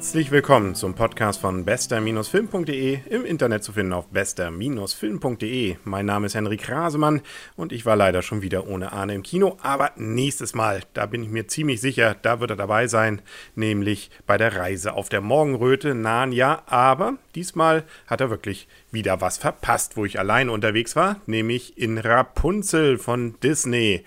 Herzlich 0.00 0.30
willkommen 0.30 0.74
zum 0.74 0.94
Podcast 0.94 1.42
von 1.42 1.66
bester-film.de, 1.66 3.00
im 3.10 3.26
Internet 3.26 3.62
zu 3.62 3.72
finden 3.72 3.92
auf 3.92 4.06
bester-film.de. 4.06 5.76
Mein 5.84 6.06
Name 6.06 6.24
ist 6.24 6.34
Henrik 6.34 6.70
Rasemann 6.70 7.20
und 7.54 7.70
ich 7.70 7.84
war 7.84 7.96
leider 7.96 8.22
schon 8.22 8.40
wieder 8.40 8.66
ohne 8.66 8.92
Arne 8.92 9.14
im 9.14 9.22
Kino, 9.22 9.58
aber 9.60 9.92
nächstes 9.96 10.54
Mal, 10.54 10.80
da 10.94 11.04
bin 11.04 11.22
ich 11.22 11.28
mir 11.28 11.48
ziemlich 11.48 11.82
sicher, 11.82 12.16
da 12.22 12.40
wird 12.40 12.48
er 12.48 12.56
dabei 12.56 12.86
sein, 12.86 13.20
nämlich 13.56 14.10
bei 14.26 14.38
der 14.38 14.56
Reise 14.56 14.94
auf 14.94 15.10
der 15.10 15.20
Morgenröte, 15.20 15.94
Narnia, 15.94 16.62
aber 16.64 17.18
diesmal 17.34 17.84
hat 18.06 18.22
er 18.22 18.30
wirklich 18.30 18.68
wieder 18.90 19.20
was 19.20 19.36
verpasst, 19.36 19.98
wo 19.98 20.06
ich 20.06 20.18
alleine 20.18 20.50
unterwegs 20.50 20.96
war, 20.96 21.20
nämlich 21.26 21.76
in 21.76 21.98
Rapunzel 21.98 22.96
von 22.96 23.38
Disney. 23.42 24.02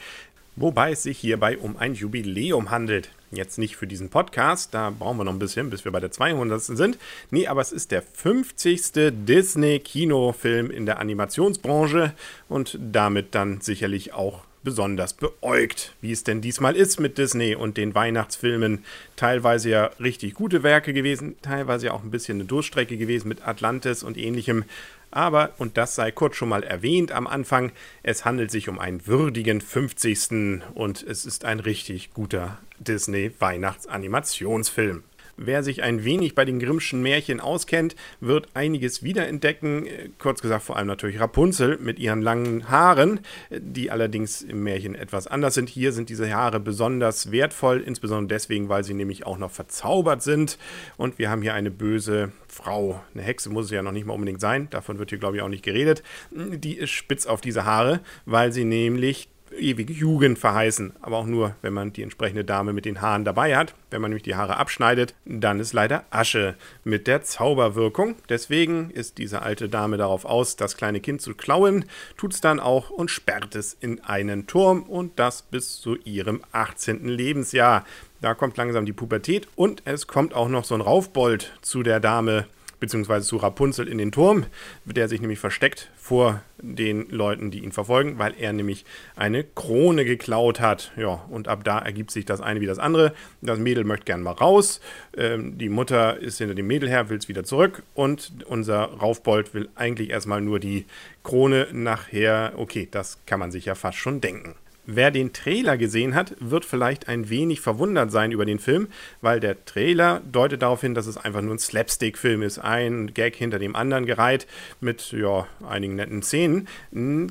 Wobei 0.56 0.94
es 0.94 1.04
sich 1.04 1.20
hierbei 1.20 1.60
um 1.60 1.78
ein 1.78 1.94
Jubiläum 1.94 2.72
handelt. 2.72 3.12
Jetzt 3.36 3.58
nicht 3.58 3.76
für 3.76 3.88
diesen 3.88 4.10
Podcast, 4.10 4.74
da 4.74 4.90
brauchen 4.92 5.18
wir 5.18 5.24
noch 5.24 5.34
ein 5.34 5.40
bisschen, 5.40 5.70
bis 5.70 5.86
wir 5.86 5.92
bei 5.92 6.00
der 6.00 6.12
200. 6.12 6.62
sind. 6.62 6.98
Nee, 7.32 7.48
aber 7.48 7.62
es 7.62 7.72
ist 7.72 7.92
der 7.92 8.02
50. 8.02 9.12
Disney-Kinofilm 9.12 10.70
in 10.70 10.86
der 10.86 11.00
Animationsbranche 11.00 12.14
und 12.50 12.78
damit 12.80 13.34
dann 13.36 13.62
sicherlich 13.62 14.14
auch 14.14 14.44
besonders 14.64 15.14
beäugt, 15.14 15.94
wie 16.02 16.12
es 16.12 16.24
denn 16.24 16.42
diesmal 16.42 16.76
ist 16.76 17.00
mit 17.00 17.18
Disney 17.18 17.56
und 17.56 17.78
den 17.78 17.94
Weihnachtsfilmen. 17.94 18.84
Teilweise 19.16 19.70
ja 19.70 19.86
richtig 20.00 20.34
gute 20.34 20.64
Werke 20.64 20.94
gewesen, 20.94 21.36
teilweise 21.42 21.88
ja 21.88 21.94
auch 21.94 22.04
ein 22.04 22.12
bisschen 22.12 22.38
eine 22.38 22.46
Durchstrecke 22.46 22.98
gewesen 22.98 23.28
mit 23.28 23.46
Atlantis 23.48 24.04
und 24.04 24.18
ähnlichem. 24.18 24.64
Aber, 25.12 25.52
und 25.60 25.78
das 25.78 25.94
sei 25.96 26.12
kurz 26.12 26.36
schon 26.36 26.50
mal 26.50 26.64
erwähnt 26.64 27.12
am 27.12 27.28
Anfang, 27.28 27.72
es 28.02 28.26
handelt 28.26 28.50
sich 28.50 28.68
um 28.68 28.80
einen 28.80 29.06
würdigen 29.06 29.62
50. 29.62 30.62
und 30.74 31.04
es 31.04 31.26
ist 31.26 31.46
ein 31.46 31.60
richtig 31.60 32.14
guter 32.14 32.58
Disney-Weihnachtsanimationsfilm. 32.84 35.04
Wer 35.36 35.64
sich 35.64 35.82
ein 35.82 36.04
wenig 36.04 36.36
bei 36.36 36.46
den 36.46 36.60
Grimmschen 36.60 37.02
Märchen 37.02 37.40
auskennt, 37.40 37.96
wird 38.20 38.50
einiges 38.54 39.02
wiederentdecken. 39.02 39.88
Kurz 40.20 40.44
gesagt, 40.44 40.64
vor 40.64 40.78
allem 40.78 40.86
natürlich 40.86 41.20
Rapunzel 41.20 41.80
mit 41.80 41.98
ihren 41.98 42.22
langen 42.22 42.70
Haaren, 42.70 43.20
die 43.50 43.90
allerdings 43.90 44.44
im 44.44 44.62
Märchen 44.62 44.94
etwas 44.94 45.26
anders 45.26 45.56
sind. 45.56 45.70
Hier 45.70 45.92
sind 45.92 46.10
diese 46.10 46.32
Haare 46.32 46.60
besonders 46.60 47.32
wertvoll, 47.32 47.82
insbesondere 47.82 48.36
deswegen, 48.36 48.70
weil 48.70 48.84
sie 48.84 48.94
nämlich 48.94 49.26
auch 49.26 49.40
noch 49.40 49.50
verzaubert 49.50 50.22
sind. 50.22 50.60
Und 50.98 51.18
wir 51.18 51.32
haben 51.32 51.42
hier 51.42 51.56
eine 51.56 51.72
böse 51.72 52.32
Frau. 52.48 53.02
Eine 53.16 53.24
Hexe 53.24 53.50
muss 53.50 53.66
es 53.66 53.72
ja 53.72 53.82
noch 53.82 53.92
nicht 53.92 54.06
mal 54.06 54.14
unbedingt 54.14 54.40
sein. 54.40 54.70
Davon 54.70 55.00
wird 55.00 55.10
hier, 55.10 55.18
glaube 55.18 55.38
ich, 55.38 55.42
auch 55.42 55.50
nicht 55.50 55.66
geredet. 55.66 56.04
Die 56.30 56.78
ist 56.78 56.92
spitz 56.92 57.26
auf 57.26 57.42
diese 57.42 57.66
Haare, 57.66 58.02
weil 58.28 58.54
sie 58.54 58.66
nämlich 58.66 59.30
ewige 59.60 59.94
Jugend 59.94 60.40
verheißen. 60.40 60.94
Aber 61.02 61.18
auch 61.18 61.26
nur, 61.26 61.56
wenn 61.62 61.74
man 61.74 61.94
die 61.94 62.04
entsprechende 62.04 62.44
Dame 62.44 62.74
mit 62.74 62.86
den 62.86 63.02
Haaren 63.02 63.26
dabei 63.26 63.56
hat. 63.56 63.74
Wenn 63.90 64.02
man 64.02 64.12
nämlich 64.12 64.24
die 64.24 64.36
Haare 64.36 64.58
abschneidet, 64.58 65.14
dann 65.26 65.60
ist 65.60 65.74
leider 65.74 66.06
Asche 66.10 66.56
mit 66.84 67.08
der 67.08 67.24
Zauberwirkung. 67.24 68.16
Deswegen 68.30 68.90
ist 68.90 69.18
diese 69.18 69.42
alte 69.42 69.70
Dame 69.70 69.98
darauf 69.98 70.26
aus, 70.26 70.56
das 70.56 70.78
kleine 70.78 71.00
Kind 71.00 71.22
zu 71.22 71.36
klauen, 71.36 71.86
tut 72.18 72.34
es 72.34 72.42
dann 72.42 72.60
auch 72.60 72.90
und 72.90 73.12
sperrt 73.12 73.56
es 73.56 73.76
in 73.80 74.04
einen 74.04 74.48
Turm 74.48 74.84
und 74.84 75.20
das 75.20 75.42
bis 75.42 75.80
zu 75.80 75.96
ihrem 76.04 76.42
18. 76.52 77.08
Lebensjahr. 77.08 77.86
Da 78.22 78.34
kommt 78.34 78.58
langsam 78.58 78.86
die 78.86 78.94
Pubertät 78.94 79.48
und 79.56 79.82
es 79.86 80.08
kommt 80.08 80.34
auch 80.34 80.48
noch 80.48 80.64
so 80.64 80.76
ein 80.76 80.82
Raufbold 80.82 81.54
zu 81.62 81.84
der 81.84 82.00
Dame 82.00 82.46
beziehungsweise 82.84 83.26
zu 83.26 83.38
Rapunzel 83.38 83.88
in 83.88 83.98
den 83.98 84.12
Turm, 84.12 84.46
der 84.84 85.08
sich 85.08 85.22
nämlich 85.22 85.40
versteckt 85.40 85.90
vor 85.96 86.42
den 86.62 87.10
Leuten, 87.10 87.50
die 87.50 87.64
ihn 87.64 87.72
verfolgen, 87.72 88.20
weil 88.20 88.34
er 88.38 88.52
nämlich 88.52 88.84
eine 89.16 89.46
Krone 89.46 90.04
geklaut 90.04 90.60
hat. 90.60 90.92
Ja, 90.98 91.24
und 91.30 91.48
ab 91.48 91.64
da 91.64 91.80
ergibt 91.80 92.12
sich 92.12 92.26
das 92.26 92.42
eine 92.42 92.60
wie 92.60 92.66
das 92.66 92.80
andere. 92.80 93.14
Das 93.42 93.58
Mädel 93.58 93.86
möchte 93.86 94.04
gern 94.04 94.22
mal 94.22 94.32
raus. 94.32 94.82
Ähm, 95.16 95.58
die 95.58 95.70
Mutter 95.70 96.18
ist 96.20 96.40
hinter 96.40 96.56
dem 96.56 96.68
Mädel 96.68 96.90
her, 96.90 97.10
will 97.10 97.18
es 97.18 97.30
wieder 97.30 97.46
zurück. 97.46 97.84
Und 97.94 98.34
unser 98.48 98.84
Raufbold 98.84 99.54
will 99.54 99.70
eigentlich 99.76 100.10
erstmal 100.10 100.42
nur 100.42 100.60
die 100.60 100.86
Krone 101.24 101.68
nachher. 101.72 102.52
Okay, 102.58 102.90
das 102.92 103.18
kann 103.26 103.40
man 103.40 103.52
sich 103.52 103.64
ja 103.64 103.76
fast 103.76 103.98
schon 103.98 104.20
denken. 104.20 104.56
Wer 104.86 105.12
den 105.12 105.32
Trailer 105.32 105.78
gesehen 105.78 106.14
hat, 106.14 106.36
wird 106.42 106.66
vielleicht 106.66 107.08
ein 107.08 107.30
wenig 107.30 107.62
verwundert 107.62 108.12
sein 108.12 108.34
über 108.34 108.44
den 108.44 108.60
Film, 108.60 108.90
weil 109.22 109.40
der 109.40 109.64
Trailer 109.64 110.22
deutet 110.30 110.62
darauf 110.62 110.82
hin, 110.82 110.94
dass 110.94 111.08
es 111.08 111.16
einfach 111.16 111.42
nur 111.42 111.56
ein 111.56 111.60
Slapstick-Film 111.60 112.42
ist. 112.42 112.60
Ein 112.60 113.14
Gag 113.14 113.34
hinter 113.38 113.60
dem 113.60 113.78
anderen 113.78 114.06
gereiht 114.06 114.46
mit 114.82 115.14
ja, 115.14 115.48
einigen 115.66 115.96
netten 115.96 116.22
Szenen. 116.22 116.68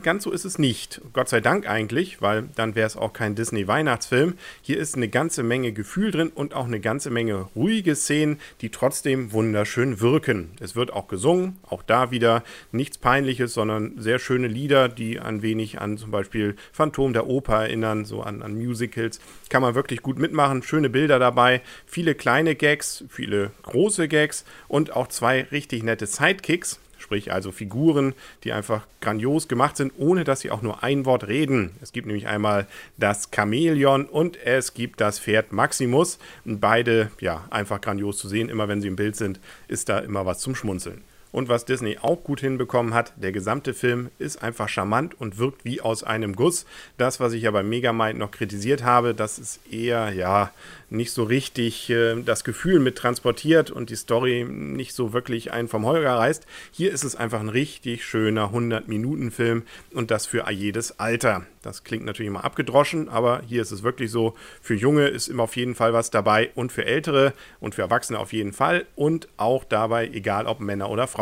Ganz 0.02 0.24
so 0.24 0.30
ist 0.30 0.46
es 0.46 0.58
nicht. 0.58 1.02
Gott 1.12 1.28
sei 1.28 1.40
Dank 1.40 1.68
eigentlich, 1.68 2.22
weil 2.22 2.48
dann 2.54 2.74
wäre 2.74 2.86
es 2.86 2.96
auch 2.96 3.12
kein 3.12 3.34
Disney-Weihnachtsfilm. 3.34 4.32
Hier 4.62 4.78
ist 4.78 4.96
eine 4.96 5.08
ganze 5.08 5.42
Menge 5.42 5.72
Gefühl 5.72 6.10
drin 6.10 6.32
und 6.34 6.54
auch 6.54 6.66
eine 6.66 6.80
ganze 6.80 7.10
Menge 7.10 7.48
ruhige 7.54 7.96
Szenen, 7.96 8.40
die 8.62 8.70
trotzdem 8.70 9.32
wunderschön 9.32 10.00
wirken. 10.00 10.52
Es 10.60 10.74
wird 10.74 10.90
auch 10.90 11.06
gesungen, 11.06 11.58
auch 11.68 11.82
da 11.82 12.10
wieder 12.10 12.44
nichts 12.70 12.96
Peinliches, 12.96 13.52
sondern 13.52 13.92
sehr 13.98 14.18
schöne 14.18 14.48
Lieder, 14.48 14.88
die 14.88 15.20
ein 15.20 15.42
wenig 15.42 15.82
an 15.82 15.98
zum 15.98 16.10
Beispiel 16.10 16.56
Phantom 16.72 17.12
der 17.12 17.26
Oper 17.26 17.41
Oper 17.42 17.62
erinnern, 17.62 18.04
so 18.04 18.22
an, 18.22 18.42
an 18.42 18.54
Musicals. 18.54 19.20
Kann 19.48 19.62
man 19.62 19.74
wirklich 19.74 20.02
gut 20.02 20.18
mitmachen, 20.18 20.62
schöne 20.62 20.88
Bilder 20.88 21.18
dabei, 21.18 21.60
viele 21.86 22.14
kleine 22.14 22.54
Gags, 22.54 23.04
viele 23.08 23.50
große 23.62 24.06
Gags 24.06 24.44
und 24.68 24.94
auch 24.94 25.08
zwei 25.08 25.42
richtig 25.50 25.82
nette 25.82 26.06
Sidekicks. 26.06 26.78
Sprich 26.98 27.32
also 27.32 27.50
Figuren, 27.50 28.14
die 28.44 28.52
einfach 28.52 28.86
grandios 29.00 29.48
gemacht 29.48 29.76
sind, 29.76 29.92
ohne 29.98 30.22
dass 30.22 30.38
sie 30.38 30.52
auch 30.52 30.62
nur 30.62 30.84
ein 30.84 31.04
Wort 31.04 31.26
reden. 31.26 31.72
Es 31.82 31.92
gibt 31.92 32.06
nämlich 32.06 32.28
einmal 32.28 32.68
das 32.96 33.28
Chamäleon 33.34 34.04
und 34.04 34.40
es 34.40 34.72
gibt 34.72 35.00
das 35.00 35.18
Pferd 35.18 35.52
Maximus. 35.52 36.20
Beide, 36.44 37.10
ja, 37.18 37.44
einfach 37.50 37.80
grandios 37.80 38.18
zu 38.18 38.28
sehen. 38.28 38.48
Immer 38.48 38.68
wenn 38.68 38.80
sie 38.80 38.86
im 38.86 38.94
Bild 38.94 39.16
sind, 39.16 39.40
ist 39.66 39.88
da 39.88 39.98
immer 39.98 40.26
was 40.26 40.38
zum 40.38 40.54
Schmunzeln. 40.54 41.02
Und 41.32 41.48
was 41.48 41.64
Disney 41.64 41.98
auch 42.00 42.22
gut 42.22 42.40
hinbekommen 42.40 42.92
hat, 42.92 43.14
der 43.16 43.32
gesamte 43.32 43.72
Film 43.72 44.10
ist 44.18 44.42
einfach 44.42 44.68
charmant 44.68 45.18
und 45.18 45.38
wirkt 45.38 45.64
wie 45.64 45.80
aus 45.80 46.04
einem 46.04 46.36
Guss. 46.36 46.66
Das, 46.98 47.20
was 47.20 47.32
ich 47.32 47.42
ja 47.42 47.50
bei 47.50 47.62
Megamind 47.62 48.18
noch 48.18 48.30
kritisiert 48.30 48.84
habe, 48.84 49.14
das 49.14 49.38
ist 49.38 49.60
eher, 49.72 50.12
ja, 50.12 50.52
nicht 50.90 51.12
so 51.12 51.24
richtig 51.24 51.88
äh, 51.88 52.22
das 52.22 52.44
Gefühl 52.44 52.78
mit 52.78 52.96
transportiert 52.96 53.70
und 53.70 53.88
die 53.88 53.96
Story 53.96 54.44
nicht 54.48 54.94
so 54.94 55.14
wirklich 55.14 55.52
einen 55.52 55.68
vom 55.68 55.86
Holger 55.86 56.16
reißt. 56.16 56.46
Hier 56.70 56.92
ist 56.92 57.02
es 57.02 57.16
einfach 57.16 57.40
ein 57.40 57.48
richtig 57.48 58.04
schöner 58.04 58.52
100-Minuten-Film 58.52 59.62
und 59.94 60.10
das 60.10 60.26
für 60.26 60.50
jedes 60.50 61.00
Alter. 61.00 61.46
Das 61.62 61.84
klingt 61.84 62.04
natürlich 62.04 62.28
immer 62.28 62.44
abgedroschen, 62.44 63.08
aber 63.08 63.40
hier 63.48 63.62
ist 63.62 63.70
es 63.70 63.82
wirklich 63.82 64.10
so, 64.10 64.34
für 64.60 64.74
Junge 64.74 65.06
ist 65.08 65.28
immer 65.28 65.44
auf 65.44 65.56
jeden 65.56 65.74
Fall 65.74 65.92
was 65.94 66.10
dabei 66.10 66.50
und 66.54 66.72
für 66.72 66.84
Ältere 66.84 67.32
und 67.60 67.74
für 67.74 67.82
Erwachsene 67.82 68.18
auf 68.18 68.32
jeden 68.32 68.52
Fall 68.52 68.84
und 68.94 69.28
auch 69.38 69.64
dabei, 69.64 70.08
egal 70.08 70.46
ob 70.46 70.60
Männer 70.60 70.90
oder 70.90 71.06
Frauen. 71.06 71.21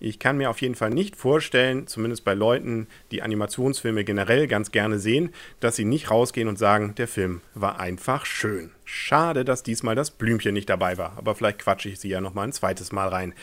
Ich 0.00 0.18
kann 0.20 0.36
mir 0.36 0.50
auf 0.50 0.60
jeden 0.60 0.76
Fall 0.76 0.90
nicht 0.90 1.16
vorstellen, 1.16 1.88
zumindest 1.88 2.24
bei 2.24 2.34
Leuten, 2.34 2.86
die 3.10 3.22
Animationsfilme 3.22 4.04
generell 4.04 4.46
ganz 4.46 4.70
gerne 4.70 4.98
sehen, 5.00 5.30
dass 5.58 5.74
sie 5.74 5.84
nicht 5.84 6.10
rausgehen 6.10 6.48
und 6.48 6.58
sagen, 6.58 6.94
der 6.96 7.08
Film 7.08 7.40
war 7.54 7.80
einfach 7.80 8.24
schön. 8.24 8.70
Schade, 8.90 9.44
dass 9.44 9.62
diesmal 9.62 9.94
das 9.94 10.10
Blümchen 10.10 10.54
nicht 10.54 10.70
dabei 10.70 10.96
war, 10.96 11.12
aber 11.18 11.34
vielleicht 11.34 11.58
quatsche 11.58 11.90
ich 11.90 12.00
sie 12.00 12.08
ja 12.08 12.22
noch 12.22 12.32
mal 12.32 12.44
ein 12.44 12.52
zweites 12.52 12.90
Mal 12.90 13.08
rein 13.08 13.34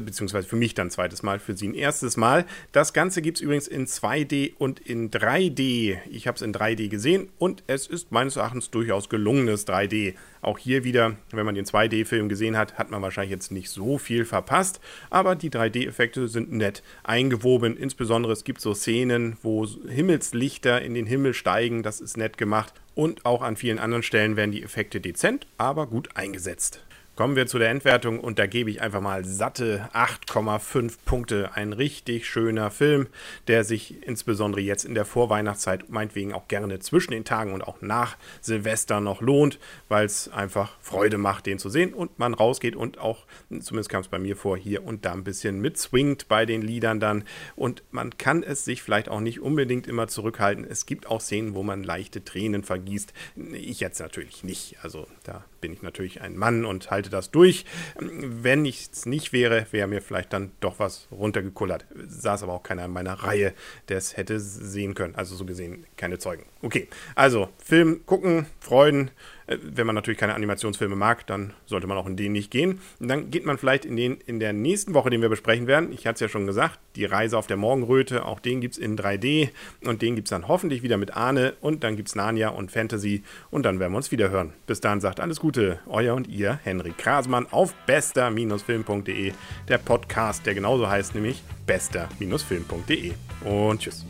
beziehungsweise 0.00 0.48
für 0.48 0.56
mich 0.56 0.74
dann 0.74 0.90
zweites 0.90 1.22
Mal, 1.22 1.38
für 1.38 1.56
Sie 1.56 1.68
ein 1.68 1.74
erstes 1.74 2.16
Mal. 2.16 2.44
Das 2.72 2.92
Ganze 2.92 3.22
gibt 3.22 3.38
es 3.38 3.42
übrigens 3.42 3.68
in 3.68 3.86
2D 3.86 4.54
und 4.58 4.80
in 4.80 5.10
3D. 5.10 5.98
Ich 6.10 6.26
habe 6.26 6.36
es 6.36 6.42
in 6.42 6.52
3D 6.52 6.88
gesehen 6.88 7.28
und 7.38 7.62
es 7.66 7.86
ist 7.86 8.12
meines 8.12 8.36
Erachtens 8.36 8.70
durchaus 8.70 9.08
gelungenes 9.08 9.66
3D. 9.66 10.14
Auch 10.40 10.58
hier 10.58 10.84
wieder, 10.84 11.16
wenn 11.30 11.46
man 11.46 11.54
den 11.54 11.66
2D-Film 11.66 12.28
gesehen 12.28 12.56
hat, 12.56 12.78
hat 12.78 12.90
man 12.90 13.02
wahrscheinlich 13.02 13.30
jetzt 13.30 13.52
nicht 13.52 13.70
so 13.70 13.98
viel 13.98 14.24
verpasst, 14.24 14.80
aber 15.10 15.36
die 15.36 15.50
3D-Effekte 15.50 16.28
sind 16.28 16.52
nett 16.52 16.82
eingewoben. 17.04 17.76
Insbesondere 17.76 18.32
es 18.32 18.44
gibt 18.44 18.60
so 18.60 18.74
Szenen, 18.74 19.36
wo 19.42 19.66
Himmelslichter 19.66 20.82
in 20.82 20.94
den 20.94 21.06
Himmel 21.06 21.34
steigen, 21.34 21.82
das 21.82 22.00
ist 22.00 22.16
nett 22.16 22.38
gemacht. 22.38 22.74
Und 22.94 23.24
auch 23.24 23.42
an 23.42 23.56
vielen 23.56 23.78
anderen 23.78 24.02
Stellen 24.02 24.36
werden 24.36 24.52
die 24.52 24.62
Effekte 24.62 25.00
dezent, 25.00 25.46
aber 25.56 25.86
gut 25.86 26.16
eingesetzt. 26.16 26.84
Kommen 27.14 27.36
wir 27.36 27.46
zu 27.46 27.58
der 27.58 27.68
Endwertung 27.68 28.20
und 28.20 28.38
da 28.38 28.46
gebe 28.46 28.70
ich 28.70 28.80
einfach 28.80 29.02
mal 29.02 29.26
satte 29.26 29.86
8,5 29.92 30.94
Punkte. 31.04 31.50
Ein 31.52 31.74
richtig 31.74 32.26
schöner 32.26 32.70
Film, 32.70 33.06
der 33.48 33.64
sich 33.64 34.02
insbesondere 34.02 34.62
jetzt 34.62 34.86
in 34.86 34.94
der 34.94 35.04
Vorweihnachtszeit 35.04 35.90
meinetwegen 35.90 36.32
auch 36.32 36.48
gerne 36.48 36.78
zwischen 36.78 37.10
den 37.10 37.26
Tagen 37.26 37.52
und 37.52 37.60
auch 37.60 37.82
nach 37.82 38.16
Silvester 38.40 39.00
noch 39.00 39.20
lohnt, 39.20 39.58
weil 39.90 40.06
es 40.06 40.30
einfach 40.30 40.78
Freude 40.80 41.18
macht, 41.18 41.44
den 41.44 41.58
zu 41.58 41.68
sehen 41.68 41.92
und 41.92 42.18
man 42.18 42.32
rausgeht 42.32 42.76
und 42.76 42.96
auch, 42.96 43.26
zumindest 43.50 43.90
kam 43.90 44.00
es 44.00 44.08
bei 44.08 44.18
mir 44.18 44.34
vor, 44.34 44.56
hier 44.56 44.82
und 44.82 45.04
da 45.04 45.12
ein 45.12 45.22
bisschen 45.22 45.60
mitswingt 45.60 46.28
bei 46.28 46.46
den 46.46 46.62
Liedern 46.62 46.98
dann. 46.98 47.24
Und 47.56 47.82
man 47.90 48.16
kann 48.16 48.42
es 48.42 48.64
sich 48.64 48.82
vielleicht 48.82 49.10
auch 49.10 49.20
nicht 49.20 49.40
unbedingt 49.40 49.86
immer 49.86 50.08
zurückhalten. 50.08 50.64
Es 50.66 50.86
gibt 50.86 51.08
auch 51.08 51.20
Szenen, 51.20 51.54
wo 51.54 51.62
man 51.62 51.84
leichte 51.84 52.24
Tränen 52.24 52.64
vergießt. 52.64 53.12
Ich 53.52 53.80
jetzt 53.80 54.00
natürlich 54.00 54.44
nicht. 54.44 54.78
Also 54.82 55.06
da 55.24 55.44
bin 55.60 55.74
ich 55.74 55.82
natürlich 55.82 56.22
ein 56.22 56.36
Mann 56.36 56.64
und 56.64 56.90
halte 56.90 57.01
halte 57.02 57.10
das 57.10 57.30
durch. 57.32 57.64
Wenn 57.98 58.64
ich 58.64 58.90
es 58.92 59.06
nicht 59.06 59.32
wäre, 59.32 59.66
wäre 59.72 59.88
mir 59.88 60.00
vielleicht 60.00 60.32
dann 60.32 60.52
doch 60.60 60.78
was 60.78 61.08
runtergekullert. 61.10 61.84
Saß 62.06 62.44
aber 62.44 62.52
auch 62.52 62.62
keiner 62.62 62.84
in 62.84 62.92
meiner 62.92 63.14
Reihe, 63.14 63.54
der 63.88 63.98
es 63.98 64.16
hätte 64.16 64.38
sehen 64.38 64.94
können. 64.94 65.16
Also 65.16 65.34
so 65.34 65.44
gesehen 65.44 65.84
keine 65.96 66.18
Zeugen. 66.18 66.44
Okay, 66.62 66.88
also 67.16 67.48
Film 67.58 68.06
gucken, 68.06 68.46
freuen, 68.60 69.10
wenn 69.46 69.86
man 69.86 69.94
natürlich 69.94 70.18
keine 70.18 70.34
Animationsfilme 70.34 70.96
mag, 70.96 71.26
dann 71.26 71.52
sollte 71.66 71.86
man 71.86 71.96
auch 71.96 72.06
in 72.06 72.16
den 72.16 72.32
nicht 72.32 72.50
gehen. 72.50 72.80
Und 73.00 73.08
dann 73.08 73.30
geht 73.30 73.44
man 73.44 73.58
vielleicht 73.58 73.84
in 73.84 73.96
den 73.96 74.18
in 74.26 74.40
der 74.40 74.52
nächsten 74.52 74.94
Woche, 74.94 75.10
den 75.10 75.22
wir 75.22 75.28
besprechen 75.28 75.66
werden. 75.66 75.92
Ich 75.92 76.06
hatte 76.06 76.14
es 76.14 76.20
ja 76.20 76.28
schon 76.28 76.46
gesagt, 76.46 76.78
die 76.96 77.04
Reise 77.04 77.38
auf 77.38 77.46
der 77.46 77.56
Morgenröte, 77.56 78.24
auch 78.24 78.40
den 78.40 78.60
gibt 78.60 78.74
es 78.74 78.78
in 78.78 78.96
3D 78.96 79.50
und 79.84 80.02
den 80.02 80.14
gibt 80.14 80.28
es 80.28 80.30
dann 80.30 80.48
hoffentlich 80.48 80.82
wieder 80.82 80.96
mit 80.96 81.16
Arne 81.16 81.54
und 81.60 81.84
dann 81.84 81.96
gibt 81.96 82.08
es 82.08 82.14
Narnia 82.14 82.48
und 82.48 82.70
Fantasy 82.70 83.22
und 83.50 83.64
dann 83.64 83.80
werden 83.80 83.92
wir 83.92 83.96
uns 83.96 84.10
wieder 84.10 84.30
hören. 84.30 84.52
Bis 84.66 84.80
dahin 84.80 85.00
sagt 85.00 85.20
alles 85.20 85.40
Gute, 85.40 85.80
euer 85.86 86.14
und 86.14 86.28
ihr, 86.28 86.60
Henrik 86.62 86.98
Krasmann 86.98 87.46
auf 87.50 87.74
bester-film.de, 87.86 89.32
der 89.68 89.78
Podcast, 89.78 90.46
der 90.46 90.54
genauso 90.54 90.88
heißt, 90.88 91.14
nämlich 91.14 91.42
bester-film.de. 91.66 93.12
Und 93.44 93.80
tschüss. 93.80 94.06